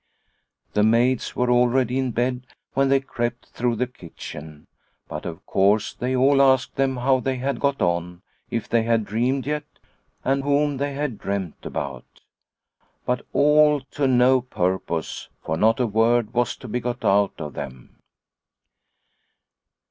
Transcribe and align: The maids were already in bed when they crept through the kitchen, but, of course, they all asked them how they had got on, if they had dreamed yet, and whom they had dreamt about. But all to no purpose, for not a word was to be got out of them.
The 0.73 0.81
maids 0.81 1.35
were 1.35 1.51
already 1.51 1.99
in 1.99 2.09
bed 2.09 2.47
when 2.73 2.89
they 2.89 2.99
crept 3.01 3.49
through 3.49 3.75
the 3.75 3.85
kitchen, 3.85 4.65
but, 5.07 5.27
of 5.27 5.45
course, 5.45 5.93
they 5.93 6.15
all 6.15 6.41
asked 6.41 6.73
them 6.75 6.97
how 6.97 7.19
they 7.19 7.35
had 7.35 7.59
got 7.59 7.83
on, 7.83 8.23
if 8.49 8.67
they 8.67 8.81
had 8.81 9.05
dreamed 9.05 9.45
yet, 9.45 9.65
and 10.25 10.41
whom 10.43 10.77
they 10.77 10.93
had 10.95 11.19
dreamt 11.19 11.63
about. 11.67 12.21
But 13.05 13.27
all 13.31 13.81
to 13.91 14.07
no 14.07 14.41
purpose, 14.41 15.29
for 15.43 15.55
not 15.55 15.79
a 15.79 15.85
word 15.85 16.33
was 16.33 16.55
to 16.55 16.67
be 16.67 16.79
got 16.79 17.05
out 17.05 17.33
of 17.39 17.53
them. 17.53 17.99